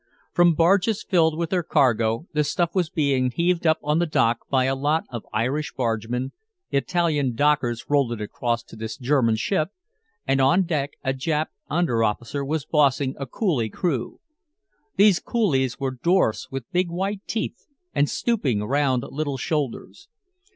[0.33, 4.39] From barges filled with her cargo, the stuff was being heaved up on the dock
[4.49, 6.31] by a lot of Irish bargemen.
[6.71, 9.69] Italian dockers rolled it across to this German ship,
[10.25, 14.19] and on deck a Jap under officer was bossing a Coolie crew.
[14.95, 20.07] These Coolies were dwarfs with big white teeth and stooping, round little shoulders.